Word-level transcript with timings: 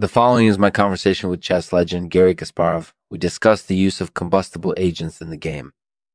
The 0.00 0.06
following 0.06 0.46
is 0.46 0.60
my 0.60 0.70
conversation 0.70 1.28
with 1.28 1.40
chess 1.40 1.72
legend 1.72 2.12
Garry 2.12 2.32
Kasparov. 2.32 2.92
We 3.10 3.18
discuss 3.18 3.62
the 3.62 3.74
use 3.74 4.00
of 4.00 4.14
combustible 4.14 4.72
agents 4.76 5.20
in 5.20 5.30
the 5.30 5.36
game. 5.36 5.72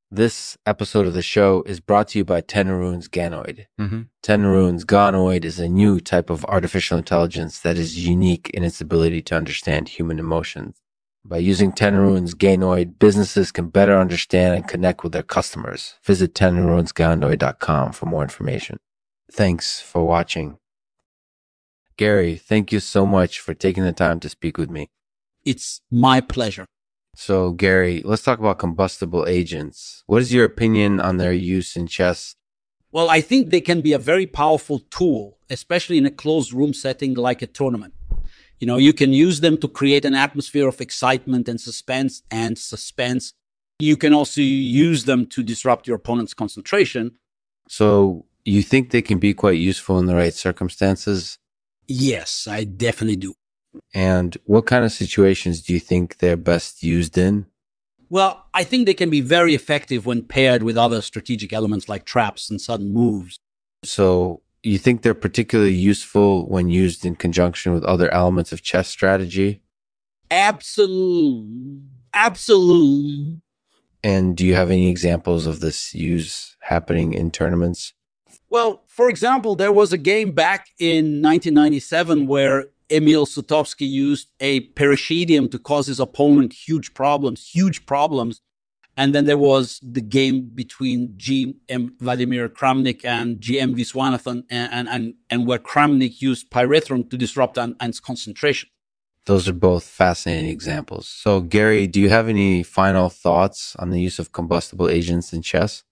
This 0.09 0.57
episode 0.65 1.05
of 1.05 1.13
the 1.13 1.21
show 1.21 1.63
is 1.63 1.81
brought 1.81 2.07
to 2.09 2.19
you 2.19 2.23
by 2.23 2.39
Tenerune's 2.39 3.09
Ganoid. 3.09 3.65
Mm-hmm. 3.77 4.03
Ganoid 4.23 5.43
is 5.43 5.59
a 5.59 5.67
new 5.67 5.99
type 5.99 6.29
of 6.29 6.45
artificial 6.45 6.97
intelligence 6.97 7.59
that 7.59 7.77
is 7.77 8.07
unique 8.07 8.49
in 8.53 8.63
its 8.63 8.79
ability 8.79 9.21
to 9.23 9.35
understand 9.35 9.89
human 9.89 10.17
emotions. 10.17 10.77
By 11.25 11.39
using 11.39 11.73
Tenerune's 11.73 12.35
Ganoid, 12.35 12.99
businesses 12.99 13.51
can 13.51 13.67
better 13.67 13.99
understand 13.99 14.55
and 14.55 14.65
connect 14.65 15.03
with 15.03 15.11
their 15.11 15.23
customers. 15.23 15.95
Visit 16.05 16.33
tenerunesganoid.com 16.35 17.91
for 17.91 18.05
more 18.05 18.23
information. 18.23 18.77
Thanks 19.29 19.81
for 19.81 20.07
watching. 20.07 20.57
Garry, 21.97 22.35
thank 22.35 22.71
you 22.71 22.79
so 22.79 23.05
much 23.05 23.39
for 23.39 23.53
taking 23.53 23.83
the 23.83 23.93
time 23.93 24.19
to 24.21 24.29
speak 24.29 24.57
with 24.57 24.69
me. 24.69 24.89
It's 25.45 25.81
my 25.91 26.21
pleasure. 26.21 26.65
So, 27.15 27.51
Garry, 27.51 28.01
let's 28.03 28.23
talk 28.23 28.39
about 28.39 28.57
combustible 28.57 29.27
agents. 29.27 30.03
What 30.07 30.21
is 30.21 30.33
your 30.33 30.45
opinion 30.45 30.99
on 30.99 31.17
their 31.17 31.33
use 31.33 31.75
in 31.75 31.85
chess? 31.87 32.35
Well, 32.91 33.09
I 33.09 33.21
think 33.21 33.49
they 33.49 33.61
can 33.61 33.81
be 33.81 33.93
a 33.93 33.99
very 33.99 34.25
powerful 34.25 34.79
tool, 34.79 35.37
especially 35.49 35.97
in 35.97 36.05
a 36.05 36.11
closed 36.11 36.53
room 36.53 36.73
setting 36.73 37.13
like 37.13 37.41
a 37.41 37.47
tournament. 37.47 37.93
You 38.59 38.67
know, 38.67 38.77
you 38.77 38.93
can 38.93 39.13
use 39.13 39.41
them 39.41 39.57
to 39.57 39.67
create 39.67 40.05
an 40.05 40.15
atmosphere 40.15 40.67
of 40.67 40.81
excitement 40.81 41.47
and 41.47 41.59
suspense 41.59 42.23
and 42.31 42.57
suspense. 42.57 43.33
You 43.79 43.97
can 43.97 44.13
also 44.13 44.41
use 44.41 45.05
them 45.05 45.25
to 45.27 45.43
disrupt 45.43 45.87
your 45.87 45.97
opponent's 45.97 46.33
concentration. 46.33 47.17
So, 47.67 48.25
you 48.45 48.61
think 48.61 48.89
they 48.89 49.01
can 49.01 49.19
be 49.19 49.33
quite 49.33 49.57
useful 49.59 49.99
in 49.99 50.05
the 50.05 50.15
right 50.15 50.33
circumstances? 50.33 51.37
Yes, 51.87 52.47
I 52.47 52.63
definitely 52.63 53.17
do. 53.17 53.33
And 53.93 54.37
what 54.45 54.65
kind 54.65 54.85
of 54.85 54.91
situations 54.91 55.61
do 55.61 55.73
you 55.73 55.79
think 55.79 56.17
they're 56.17 56.37
best 56.37 56.83
used 56.83 57.17
in? 57.17 57.47
Well, 58.09 58.45
I 58.53 58.63
think 58.63 58.85
they 58.85 58.93
can 58.93 59.09
be 59.09 59.21
very 59.21 59.55
effective 59.55 60.05
when 60.05 60.23
paired 60.23 60.61
with 60.61 60.77
other 60.77 61.01
strategic 61.01 61.51
elements 61.51 61.89
like 61.89 62.05
traps 62.05 62.49
and 62.49 62.61
sudden 62.61 62.93
moves. 62.93 63.39
So, 63.83 64.41
you 64.61 64.77
think 64.77 65.01
they're 65.01 65.13
particularly 65.13 65.73
useful 65.73 66.47
when 66.47 66.69
used 66.69 67.05
in 67.05 67.15
conjunction 67.15 67.73
with 67.73 67.83
other 67.83 68.13
elements 68.13 68.51
of 68.51 68.61
chess 68.61 68.87
strategy? 68.87 69.61
Absolute. 70.31 71.81
Absolute. 72.13 73.41
And 74.03 74.37
do 74.37 74.45
you 74.45 74.55
have 74.55 74.69
any 74.69 74.89
examples 74.89 75.45
of 75.45 75.59
this 75.59 75.93
use 75.93 76.55
happening 76.61 77.13
in 77.13 77.31
tournaments? 77.31 77.93
Well, 78.53 78.83
for 78.85 79.09
example, 79.09 79.55
there 79.55 79.71
was 79.71 79.93
a 79.93 79.97
game 79.97 80.31
back 80.31 80.67
in 80.77 81.23
1997 81.23 82.27
where 82.27 82.65
Emil 82.87 83.25
Sutovsky 83.25 83.89
used 83.89 84.27
a 84.39 84.67
Pereshidium 84.75 85.49
to 85.49 85.57
cause 85.57 85.87
his 85.87 85.99
opponent 85.99 86.53
huge 86.53 86.93
problems, 86.93 87.49
huge 87.49 87.87
problems. 87.87 88.41
And 88.95 89.15
then 89.15 89.25
there 89.25 89.39
was 89.39 89.79
the 89.81 90.01
game 90.01 90.51
between 90.53 91.15
GM 91.17 91.99
Vladimir 91.99 92.47
Kramnik 92.47 93.03
and 93.03 93.37
GM 93.37 93.73
Viswanathan, 93.73 94.43
and, 94.51 94.87
and, 94.87 95.15
and 95.31 95.47
where 95.47 95.57
Kramnik 95.57 96.21
used 96.21 96.51
Pyrethrum 96.51 97.09
to 97.09 97.17
disrupt 97.17 97.57
An's 97.57 97.99
concentration. 97.99 98.69
Those 99.25 99.47
are 99.47 99.53
both 99.53 99.83
fascinating 99.83 100.51
examples. 100.51 101.07
So, 101.07 101.41
Garry, 101.41 101.87
do 101.87 101.99
you 101.99 102.09
have 102.09 102.29
any 102.29 102.61
final 102.61 103.09
thoughts 103.09 103.75
on 103.77 103.89
the 103.89 103.99
use 103.99 104.19
of 104.19 104.31
combustible 104.31 104.89
agents 104.89 105.33
in 105.33 105.41
chess? 105.41 105.83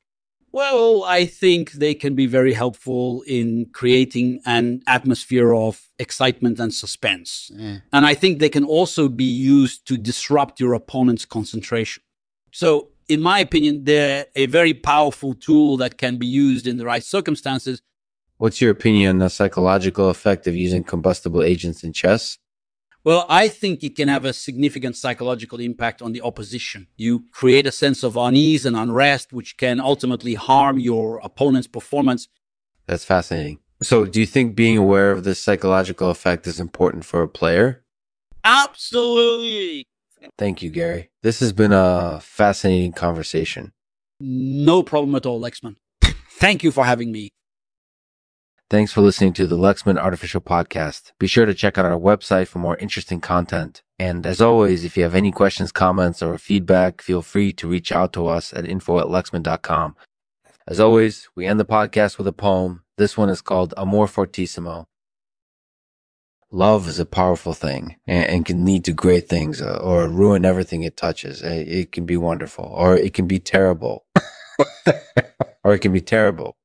Well, 0.53 1.03
I 1.05 1.25
think 1.25 1.73
they 1.73 1.93
can 1.93 2.13
be 2.13 2.25
very 2.25 2.53
helpful 2.53 3.23
in 3.25 3.67
creating 3.71 4.41
an 4.45 4.81
atmosphere 4.85 5.53
of 5.53 5.87
excitement 5.97 6.59
and 6.59 6.73
suspense. 6.73 7.51
Yeah. 7.53 7.77
And 7.93 8.05
I 8.05 8.15
think 8.15 8.39
they 8.39 8.49
can 8.49 8.65
also 8.65 9.07
be 9.07 9.23
used 9.23 9.87
to 9.87 9.97
disrupt 9.97 10.59
your 10.59 10.73
opponent's 10.73 11.23
concentration. 11.23 12.03
So, 12.51 12.89
in 13.07 13.21
my 13.21 13.39
opinion, 13.39 13.85
they're 13.85 14.25
a 14.35 14.45
very 14.47 14.73
powerful 14.73 15.33
tool 15.33 15.77
that 15.77 15.97
can 15.97 16.17
be 16.17 16.27
used 16.27 16.67
in 16.67 16.77
the 16.77 16.85
right 16.85 17.03
circumstances. 17.03 17.81
What's 18.37 18.59
your 18.59 18.71
opinion 18.71 19.09
on 19.11 19.17
the 19.19 19.29
psychological 19.29 20.09
effect 20.09 20.47
of 20.47 20.55
using 20.55 20.83
combustible 20.83 21.43
agents 21.43 21.83
in 21.83 21.93
chess? 21.93 22.37
Well, 23.03 23.25
I 23.27 23.47
think 23.47 23.83
it 23.83 23.95
can 23.95 24.07
have 24.09 24.25
a 24.25 24.33
significant 24.33 24.95
psychological 24.95 25.59
impact 25.59 26.03
on 26.03 26.11
the 26.11 26.21
opposition. 26.21 26.87
You 26.97 27.25
create 27.31 27.65
a 27.65 27.71
sense 27.71 28.03
of 28.03 28.15
unease 28.15 28.63
and 28.65 28.75
unrest, 28.75 29.33
which 29.33 29.57
can 29.57 29.79
ultimately 29.79 30.35
harm 30.35 30.77
your 30.77 31.19
opponent's 31.23 31.67
performance. 31.67 32.27
That's 32.85 33.03
fascinating. 33.03 33.59
So, 33.81 34.05
do 34.05 34.19
you 34.19 34.27
think 34.27 34.55
being 34.55 34.77
aware 34.77 35.11
of 35.11 35.23
this 35.23 35.39
psychological 35.39 36.11
effect 36.11 36.45
is 36.45 36.59
important 36.59 37.03
for 37.03 37.23
a 37.23 37.27
player? 37.27 37.83
Absolutely. 38.43 39.87
Thank 40.37 40.61
you, 40.61 40.69
Garry. 40.69 41.09
This 41.23 41.39
has 41.39 41.53
been 41.53 41.71
a 41.71 42.19
fascinating 42.21 42.91
conversation. 42.91 43.73
No 44.19 44.83
problem 44.83 45.15
at 45.15 45.25
all, 45.25 45.41
Lexman. 45.41 45.77
Thank 46.33 46.63
you 46.63 46.71
for 46.71 46.85
having 46.85 47.11
me. 47.11 47.29
Thanks 48.71 48.93
for 48.93 49.01
listening 49.01 49.33
to 49.33 49.47
the 49.47 49.57
Lexman 49.57 49.97
Artificial 49.97 50.39
Podcast. 50.39 51.11
Be 51.19 51.27
sure 51.27 51.45
to 51.45 51.53
check 51.53 51.77
out 51.77 51.83
our 51.83 51.99
website 51.99 52.47
for 52.47 52.59
more 52.59 52.77
interesting 52.77 53.19
content. 53.19 53.83
And 53.99 54.25
as 54.25 54.39
always, 54.39 54.85
if 54.85 54.95
you 54.95 55.03
have 55.03 55.13
any 55.13 55.29
questions, 55.29 55.73
comments, 55.73 56.21
or 56.21 56.37
feedback, 56.37 57.01
feel 57.01 57.21
free 57.21 57.51
to 57.51 57.67
reach 57.67 57.91
out 57.91 58.13
to 58.13 58.27
us 58.27 58.53
at 58.53 58.65
info 58.65 58.99
at 58.99 59.07
lexman.com. 59.07 59.97
As 60.65 60.79
always, 60.79 61.27
we 61.35 61.45
end 61.45 61.59
the 61.59 61.65
podcast 61.65 62.17
with 62.17 62.27
a 62.27 62.31
poem. 62.31 62.83
This 62.97 63.17
one 63.17 63.27
is 63.27 63.41
called 63.41 63.73
Amor 63.75 64.07
Fortissimo. 64.07 64.85
Love 66.49 66.87
is 66.87 66.97
a 66.97 67.05
powerful 67.05 67.53
thing 67.53 67.97
and, 68.07 68.25
and 68.25 68.45
can 68.45 68.63
lead 68.63 68.85
to 68.85 68.93
great 68.93 69.27
things 69.27 69.61
uh, 69.61 69.81
or 69.83 70.07
ruin 70.07 70.45
everything 70.45 70.83
it 70.83 70.95
touches. 70.95 71.41
It, 71.41 71.67
it 71.67 71.91
can 71.91 72.05
be 72.05 72.15
wonderful 72.15 72.71
or 72.73 72.95
it 72.95 73.13
can 73.13 73.27
be 73.27 73.39
terrible. 73.39 74.05
or 75.65 75.73
it 75.73 75.79
can 75.79 75.91
be 75.91 75.99
terrible. 75.99 76.55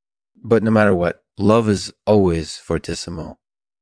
But 0.41 0.63
no 0.63 0.71
matter 0.71 0.95
what, 0.95 1.25
Love 1.39 1.69
is 1.69 1.93
always 2.07 2.57
fortissimo. 2.57 3.37